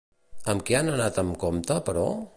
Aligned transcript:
Amb 0.53 0.65
què 0.69 0.77
han 0.79 0.89
d'anar 0.93 1.11
amb 1.25 1.39
compte, 1.45 1.81
però? 1.91 2.09